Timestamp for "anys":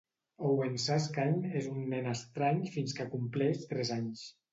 3.99-4.25